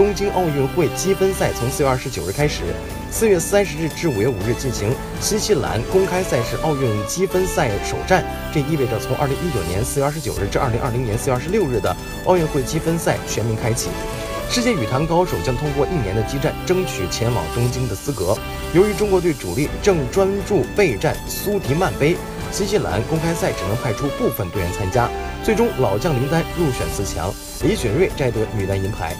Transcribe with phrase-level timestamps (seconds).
[0.00, 2.62] 东京奥运会积分赛从四月二十九日开始，
[3.10, 4.94] 四月三十日至五月五日进行。
[5.20, 11.94] 新西兰公开赛是奥运积分赛首战，这意味着从二零一九年四月二十九日至二零二零年四月二十六日的
[12.24, 13.90] 奥运会积分赛全面开启。
[14.48, 18.34] 世界羽坛高手将通过一年的激战，争取前往东京的资格。
[18.72, 22.16] 由于中国队主力正专注备战苏迪曼杯，
[22.50, 25.10] 新西兰公开赛只能派出部分队员参加。
[25.44, 27.30] 最终，老将林丹入选四强，
[27.64, 29.14] 李雪芮摘得女单银牌。